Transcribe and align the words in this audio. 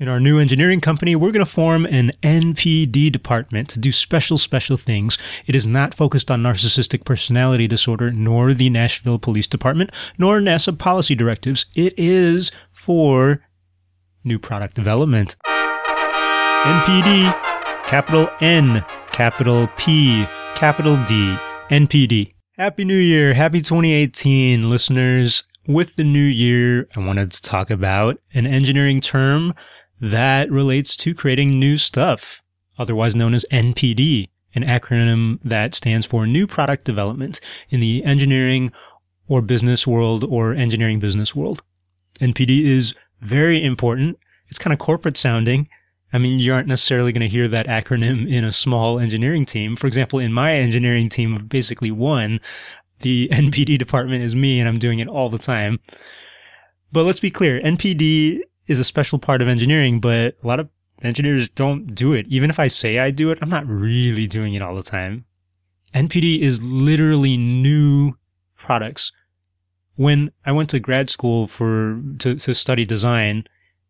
In 0.00 0.08
our 0.08 0.18
new 0.18 0.40
engineering 0.40 0.80
company, 0.80 1.14
we're 1.14 1.30
going 1.30 1.44
to 1.44 1.50
form 1.50 1.86
an 1.86 2.10
NPD 2.20 3.12
department 3.12 3.68
to 3.68 3.78
do 3.78 3.92
special, 3.92 4.36
special 4.38 4.76
things. 4.76 5.16
It 5.46 5.54
is 5.54 5.66
not 5.66 5.94
focused 5.94 6.32
on 6.32 6.42
narcissistic 6.42 7.04
personality 7.04 7.68
disorder, 7.68 8.10
nor 8.10 8.54
the 8.54 8.70
Nashville 8.70 9.20
Police 9.20 9.46
Department, 9.46 9.90
nor 10.18 10.40
NASA 10.40 10.76
policy 10.76 11.14
directives. 11.14 11.66
It 11.76 11.94
is 11.96 12.50
for 12.72 13.44
new 14.24 14.40
product 14.40 14.74
development. 14.74 15.36
NPD, 15.46 17.32
capital 17.86 18.28
N, 18.40 18.84
capital 19.12 19.68
P, 19.76 20.26
capital 20.56 20.96
D, 21.06 21.36
NPD. 21.70 22.34
Happy 22.58 22.84
New 22.84 22.96
Year. 22.96 23.32
Happy 23.32 23.60
2018, 23.60 24.68
listeners. 24.68 25.44
With 25.68 25.94
the 25.94 26.04
new 26.04 26.18
year, 26.18 26.88
I 26.96 27.00
wanted 27.00 27.30
to 27.30 27.40
talk 27.40 27.70
about 27.70 28.18
an 28.34 28.46
engineering 28.46 29.00
term 29.00 29.54
that 30.00 30.50
relates 30.50 30.96
to 30.98 31.14
creating 31.14 31.58
new 31.58 31.78
stuff, 31.78 32.42
otherwise 32.78 33.14
known 33.14 33.34
as 33.34 33.46
NPD, 33.50 34.28
an 34.54 34.62
acronym 34.62 35.38
that 35.44 35.74
stands 35.74 36.06
for 36.06 36.26
New 36.26 36.46
Product 36.46 36.84
Development 36.84 37.40
in 37.70 37.80
the 37.80 38.04
engineering 38.04 38.72
or 39.26 39.40
business 39.40 39.86
world 39.86 40.24
or 40.24 40.52
engineering 40.52 40.98
business 40.98 41.34
world. 41.34 41.62
NPD 42.20 42.64
is 42.64 42.94
very 43.20 43.64
important. 43.64 44.18
It's 44.48 44.58
kind 44.58 44.72
of 44.72 44.78
corporate 44.78 45.16
sounding. 45.16 45.68
I 46.12 46.18
mean, 46.18 46.38
you 46.38 46.54
aren't 46.54 46.68
necessarily 46.68 47.10
going 47.10 47.28
to 47.28 47.32
hear 47.32 47.48
that 47.48 47.66
acronym 47.66 48.30
in 48.30 48.44
a 48.44 48.52
small 48.52 49.00
engineering 49.00 49.44
team. 49.44 49.74
For 49.74 49.88
example, 49.88 50.20
in 50.20 50.32
my 50.32 50.54
engineering 50.54 51.08
team 51.08 51.34
of 51.34 51.48
basically 51.48 51.90
one, 51.90 52.40
the 53.00 53.28
NPD 53.32 53.78
department 53.78 54.22
is 54.22 54.34
me 54.34 54.60
and 54.60 54.68
I'm 54.68 54.78
doing 54.78 55.00
it 55.00 55.08
all 55.08 55.28
the 55.28 55.38
time. 55.38 55.80
But 56.92 57.04
let's 57.04 57.18
be 57.18 57.32
clear, 57.32 57.60
NPD 57.60 58.40
is 58.66 58.78
a 58.78 58.84
special 58.84 59.18
part 59.18 59.42
of 59.42 59.48
engineering, 59.48 60.00
but 60.00 60.36
a 60.42 60.46
lot 60.46 60.60
of 60.60 60.68
engineers 61.02 61.48
don't 61.48 61.94
do 61.94 62.12
it. 62.12 62.26
Even 62.28 62.50
if 62.50 62.58
I 62.58 62.68
say 62.68 62.98
I 62.98 63.10
do 63.10 63.30
it, 63.30 63.38
I'm 63.42 63.50
not 63.50 63.66
really 63.66 64.26
doing 64.26 64.54
it 64.54 64.62
all 64.62 64.74
the 64.74 64.82
time. 64.82 65.24
NPD 65.94 66.40
is 66.40 66.60
literally 66.62 67.36
new 67.36 68.16
products. 68.56 69.12
When 69.96 70.32
I 70.44 70.52
went 70.52 70.70
to 70.70 70.80
grad 70.80 71.08
school 71.08 71.46
for 71.46 72.00
to, 72.18 72.34
to 72.36 72.54
study 72.54 72.84
design 72.84 73.44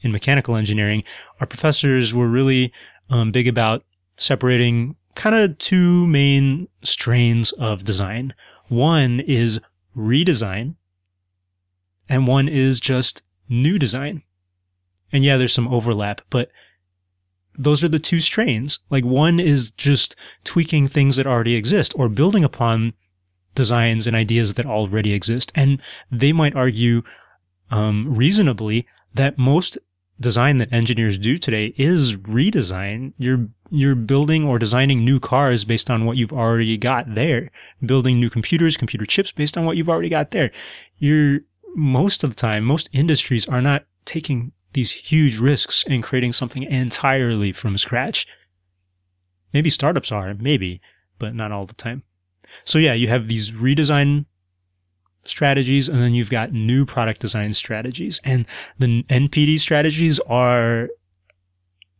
in 0.00 0.12
mechanical 0.12 0.54
engineering, 0.54 1.02
our 1.40 1.46
professors 1.46 2.14
were 2.14 2.28
really 2.28 2.72
um, 3.10 3.32
big 3.32 3.48
about 3.48 3.84
separating 4.16 4.94
kind 5.14 5.34
of 5.34 5.58
two 5.58 6.06
main 6.06 6.68
strains 6.84 7.50
of 7.52 7.82
design. 7.82 8.34
One 8.68 9.20
is 9.20 9.58
redesign, 9.96 10.76
and 12.08 12.28
one 12.28 12.48
is 12.48 12.78
just 12.78 13.22
new 13.48 13.78
design. 13.78 14.22
And 15.12 15.24
yeah, 15.24 15.36
there's 15.36 15.52
some 15.52 15.68
overlap, 15.68 16.20
but 16.30 16.50
those 17.58 17.82
are 17.82 17.88
the 17.88 17.98
two 17.98 18.20
strains. 18.20 18.78
Like 18.88 19.04
one 19.04 19.40
is 19.40 19.72
just 19.72 20.14
tweaking 20.44 20.86
things 20.86 21.16
that 21.16 21.26
already 21.26 21.56
exist 21.56 21.92
or 21.96 22.08
building 22.08 22.44
upon 22.44 22.92
designs 23.54 24.06
and 24.06 24.14
ideas 24.14 24.54
that 24.54 24.66
already 24.66 25.12
exist. 25.12 25.50
And 25.54 25.82
they 26.10 26.32
might 26.32 26.54
argue, 26.54 27.02
um, 27.70 28.14
reasonably 28.14 28.86
that 29.14 29.38
most 29.38 29.76
design 30.20 30.58
that 30.58 30.72
engineers 30.72 31.18
do 31.18 31.38
today 31.38 31.74
is 31.76 32.14
redesign. 32.16 33.12
You're, 33.18 33.48
you're 33.70 33.94
building 33.94 34.44
or 34.44 34.58
designing 34.58 35.04
new 35.04 35.18
cars 35.18 35.64
based 35.64 35.90
on 35.90 36.04
what 36.04 36.16
you've 36.16 36.32
already 36.32 36.76
got 36.76 37.14
there, 37.14 37.50
building 37.84 38.20
new 38.20 38.30
computers, 38.30 38.76
computer 38.76 39.06
chips 39.06 39.32
based 39.32 39.58
on 39.58 39.64
what 39.64 39.76
you've 39.76 39.88
already 39.88 40.08
got 40.08 40.30
there. 40.30 40.50
You're 40.98 41.40
most 41.74 42.24
of 42.24 42.30
the 42.30 42.36
time, 42.36 42.64
most 42.64 42.88
industries 42.92 43.46
are 43.48 43.60
not 43.60 43.84
taking 44.04 44.52
these 44.72 44.90
huge 44.90 45.38
risks 45.38 45.82
in 45.86 46.02
creating 46.02 46.32
something 46.32 46.62
entirely 46.62 47.52
from 47.52 47.78
scratch. 47.78 48.26
Maybe 49.52 49.70
startups 49.70 50.12
are, 50.12 50.34
maybe, 50.34 50.80
but 51.18 51.34
not 51.34 51.52
all 51.52 51.66
the 51.66 51.74
time. 51.74 52.02
So 52.64 52.78
yeah, 52.78 52.92
you 52.92 53.08
have 53.08 53.28
these 53.28 53.50
redesign 53.50 54.26
strategies 55.24 55.88
and 55.88 56.02
then 56.02 56.14
you've 56.14 56.30
got 56.30 56.52
new 56.52 56.86
product 56.86 57.20
design 57.20 57.52
strategies 57.54 58.20
and 58.24 58.46
the 58.78 59.02
NPD 59.04 59.60
strategies 59.60 60.18
are 60.20 60.88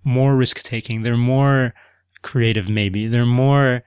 more 0.05 0.37
risk 0.37 0.63
taking. 0.63 1.03
They're 1.03 1.17
more 1.17 1.75
creative, 2.23 2.69
maybe. 2.69 3.07
They're 3.07 3.27
more 3.27 3.83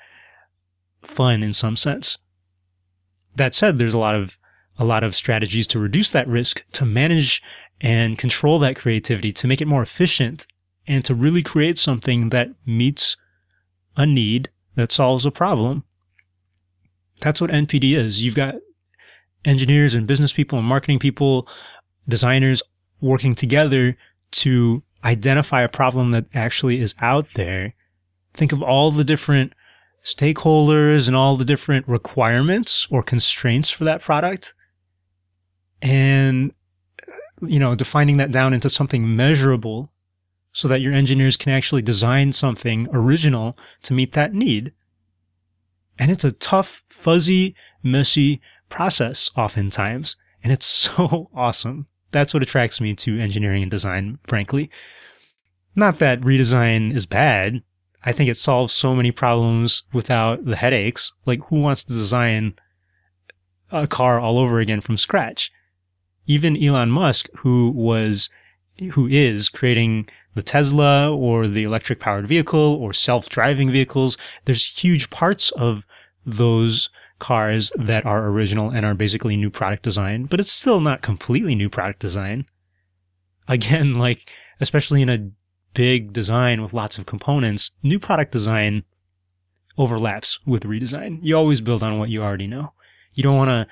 fun 1.01 1.43
in 1.43 1.53
some 1.53 1.75
sense. 1.75 2.17
That 3.35 3.55
said, 3.55 3.77
there's 3.77 3.93
a 3.93 3.99
lot 3.99 4.15
of 4.15 4.37
a 4.77 4.85
lot 4.85 5.03
of 5.03 5.15
strategies 5.15 5.67
to 5.67 5.79
reduce 5.79 6.09
that 6.09 6.27
risk, 6.27 6.63
to 6.71 6.85
manage 6.85 7.43
and 7.81 8.17
control 8.17 8.59
that 8.59 8.75
creativity 8.75 9.33
to 9.33 9.47
make 9.47 9.59
it 9.59 9.67
more 9.67 9.81
efficient 9.81 10.45
and 10.87 11.03
to 11.03 11.15
really 11.15 11.41
create 11.41 11.77
something 11.77 12.29
that 12.29 12.49
meets 12.65 13.17
a 13.97 14.05
need 14.05 14.49
that 14.75 14.91
solves 14.91 15.25
a 15.25 15.31
problem. 15.31 15.83
That's 17.19 17.41
what 17.41 17.49
NPD 17.49 17.95
is. 17.95 18.21
You've 18.21 18.35
got 18.35 18.55
engineers 19.43 19.93
and 19.93 20.07
business 20.07 20.31
people 20.31 20.59
and 20.59 20.67
marketing 20.67 20.99
people, 20.99 21.47
designers 22.07 22.61
working 23.01 23.35
together 23.35 23.97
to 24.31 24.83
identify 25.03 25.61
a 25.61 25.69
problem 25.69 26.11
that 26.11 26.25
actually 26.33 26.79
is 26.79 26.95
out 27.01 27.33
there. 27.33 27.73
Think 28.33 28.51
of 28.51 28.61
all 28.61 28.91
the 28.91 29.03
different 29.03 29.53
stakeholders 30.05 31.07
and 31.07 31.15
all 31.15 31.35
the 31.35 31.45
different 31.45 31.87
requirements 31.87 32.87
or 32.89 33.03
constraints 33.03 33.69
for 33.69 33.83
that 33.83 34.01
product 34.01 34.53
and 35.81 36.53
you 37.41 37.59
know, 37.59 37.75
defining 37.75 38.17
that 38.17 38.31
down 38.31 38.53
into 38.53 38.69
something 38.69 39.15
measurable 39.15 39.91
so 40.53 40.67
that 40.67 40.81
your 40.81 40.93
engineers 40.93 41.37
can 41.37 41.51
actually 41.51 41.81
design 41.81 42.31
something 42.31 42.87
original 42.91 43.57
to 43.83 43.93
meet 43.93 44.13
that 44.13 44.33
need. 44.33 44.73
And 45.97 46.11
it's 46.11 46.23
a 46.23 46.31
tough, 46.31 46.83
fuzzy, 46.89 47.55
messy 47.83 48.41
process 48.69 49.29
oftentimes. 49.35 50.15
And 50.43 50.51
it's 50.51 50.65
so 50.87 51.29
awesome. 51.33 51.87
That's 52.11 52.33
what 52.33 52.43
attracts 52.43 52.81
me 52.81 52.93
to 52.95 53.19
engineering 53.19 53.61
and 53.61 53.71
design, 53.71 54.19
frankly. 54.27 54.69
Not 55.75 55.99
that 55.99 56.21
redesign 56.21 56.93
is 56.93 57.05
bad. 57.05 57.63
I 58.03 58.11
think 58.11 58.29
it 58.29 58.37
solves 58.37 58.73
so 58.73 58.95
many 58.95 59.11
problems 59.11 59.83
without 59.93 60.43
the 60.43 60.55
headaches. 60.55 61.13
Like, 61.25 61.39
who 61.45 61.61
wants 61.61 61.83
to 61.85 61.93
design 61.93 62.55
a 63.71 63.87
car 63.87 64.19
all 64.19 64.37
over 64.37 64.59
again 64.59 64.81
from 64.81 64.97
scratch? 64.97 65.51
Even 66.27 66.61
Elon 66.61 66.91
Musk, 66.91 67.29
who 67.37 67.69
was, 67.71 68.29
who 68.93 69.07
is 69.07 69.49
creating 69.49 70.07
the 70.33 70.43
Tesla 70.43 71.13
or 71.13 71.47
the 71.47 71.63
electric 71.63 71.99
powered 71.99 72.27
vehicle 72.27 72.75
or 72.75 72.93
self 72.93 73.29
driving 73.29 73.71
vehicles, 73.71 74.17
there's 74.45 74.65
huge 74.65 75.09
parts 75.09 75.51
of 75.51 75.85
those 76.25 76.89
cars 77.19 77.71
that 77.77 78.05
are 78.05 78.27
original 78.27 78.69
and 78.69 78.85
are 78.85 78.95
basically 78.95 79.37
new 79.37 79.49
product 79.49 79.83
design, 79.83 80.25
but 80.25 80.39
it's 80.39 80.51
still 80.51 80.81
not 80.81 81.01
completely 81.01 81.55
new 81.55 81.69
product 81.69 81.99
design. 81.99 82.45
Again, 83.47 83.93
like, 84.05 84.29
especially 84.59 85.01
in 85.01 85.09
a 85.09 85.29
big 85.73 86.11
design 86.11 86.61
with 86.61 86.73
lots 86.73 86.97
of 86.97 87.05
components, 87.05 87.71
new 87.83 87.99
product 87.99 88.31
design 88.31 88.83
overlaps 89.77 90.39
with 90.45 90.63
redesign. 90.63 91.19
You 91.21 91.37
always 91.37 91.61
build 91.61 91.83
on 91.83 91.97
what 91.97 92.09
you 92.09 92.21
already 92.21 92.47
know. 92.47 92.73
You 93.13 93.23
don't 93.23 93.37
want 93.37 93.49
to 93.49 93.67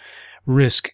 risk 0.46 0.90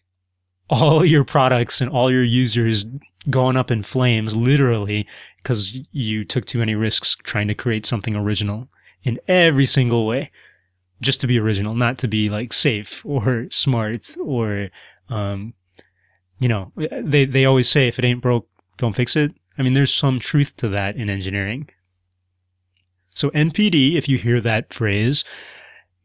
all 0.69 1.05
your 1.05 1.23
products 1.23 1.81
and 1.81 1.89
all 1.89 2.11
your 2.11 2.23
users 2.23 2.85
going 3.29 3.57
up 3.57 3.71
in 3.71 3.83
flames, 3.83 4.35
literally, 4.35 5.07
because 5.37 5.77
you 5.91 6.23
took 6.25 6.45
too 6.45 6.59
many 6.59 6.75
risks 6.75 7.15
trying 7.23 7.47
to 7.47 7.55
create 7.55 7.85
something 7.85 8.15
original 8.15 8.67
in 9.03 9.19
every 9.27 9.65
single 9.65 10.05
way. 10.05 10.31
Just 11.01 11.21
to 11.21 11.27
be 11.27 11.37
original, 11.37 11.75
not 11.75 11.97
to 11.99 12.07
be 12.07 12.29
like 12.29 12.53
safe 12.53 13.05
or 13.05 13.47
smart 13.51 14.15
or, 14.19 14.69
um, 15.09 15.53
you 16.39 16.47
know, 16.47 16.71
they, 16.75 17.25
they 17.25 17.45
always 17.45 17.69
say 17.69 17.87
if 17.87 17.99
it 17.99 18.05
ain't 18.05 18.21
broke, 18.21 18.47
don't 18.77 18.95
fix 18.95 19.15
it. 19.15 19.33
I 19.57 19.63
mean, 19.63 19.73
there's 19.73 19.93
some 19.93 20.19
truth 20.19 20.55
to 20.57 20.69
that 20.69 20.95
in 20.95 21.09
engineering. 21.09 21.69
So 23.13 23.29
NPD, 23.29 23.95
if 23.95 24.09
you 24.09 24.17
hear 24.17 24.41
that 24.41 24.73
phrase, 24.73 25.23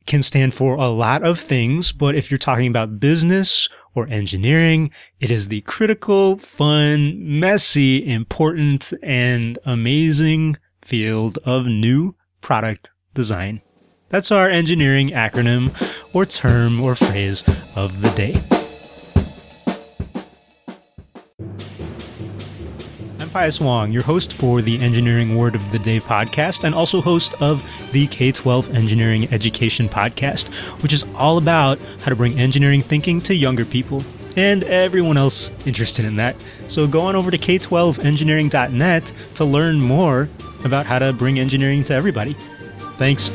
can 0.07 0.23
stand 0.23 0.55
for 0.55 0.75
a 0.75 0.89
lot 0.89 1.23
of 1.23 1.39
things, 1.39 1.93
but 1.93 2.15
if 2.15 2.31
you're 2.31 2.39
talking 2.39 2.67
about 2.67 3.01
business 3.01 3.69
or 3.95 4.07
engineering, 4.11 4.91
it 5.19 5.31
is 5.31 5.49
the 5.49 5.61
critical, 5.63 6.37
fun, 6.37 7.41
messy, 7.41 8.07
important, 8.07 8.93
and 9.03 9.59
amazing 9.65 10.57
field 10.83 11.39
of 11.45 11.67
new 11.67 12.15
product 12.41 12.91
design. 13.15 13.63
That's 14.09 14.31
our 14.31 14.49
engineering 14.49 15.11
acronym 15.11 15.71
or 16.15 16.27
term 16.27 16.81
or 16.81 16.95
phrase 16.95 17.43
of 17.77 18.01
the 18.01 18.11
day. 18.11 18.60
Pius 23.33 23.61
Wong, 23.61 23.93
your 23.93 24.03
host 24.03 24.33
for 24.33 24.61
the 24.61 24.81
Engineering 24.81 25.37
Word 25.37 25.55
of 25.55 25.71
the 25.71 25.79
Day 25.79 26.01
podcast, 26.01 26.65
and 26.65 26.75
also 26.75 27.01
host 27.01 27.35
of 27.41 27.65
the 27.93 28.07
K 28.09 28.33
12 28.33 28.75
Engineering 28.75 29.33
Education 29.33 29.89
podcast, 29.89 30.49
which 30.83 30.93
is 30.93 31.05
all 31.15 31.39
about 31.39 31.79
how 32.03 32.09
to 32.09 32.17
bring 32.17 32.39
engineering 32.41 32.81
thinking 32.81 33.21
to 33.23 33.35
younger 33.35 33.65
people. 33.65 34.03
and 34.37 34.63
everyone 34.65 35.17
else 35.17 35.51
interested 35.67 36.05
in 36.05 36.15
that. 36.15 36.37
So 36.69 36.87
go 36.87 37.01
on 37.01 37.17
over 37.17 37.33
to 37.33 37.37
k12engineering.net 37.37 39.13
to 39.35 39.45
learn 39.45 39.81
more 39.81 40.29
about 40.65 40.87
how 40.87 41.01
to 41.01 41.13
bring 41.13 41.41
engineering 41.41 41.83
to 41.85 41.95
everybody. 41.95 42.37
Thanks. 42.97 43.31